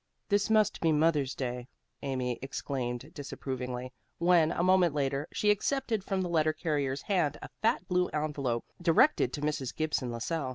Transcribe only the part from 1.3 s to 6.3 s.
Day," Amy exclaimed disapprovingly, when, a moment later, she accepted from the